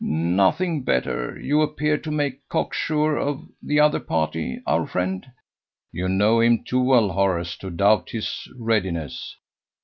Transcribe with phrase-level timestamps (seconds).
[0.03, 1.39] "Nothing better.
[1.39, 5.23] You appear to make cock sure of the other party our friend?"
[5.91, 9.35] "You know him too well, Horace, to doubt his readiness."